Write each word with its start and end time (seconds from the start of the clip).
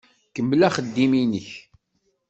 Kemmel 0.35 0.61
axeddim-nnek. 0.67 1.47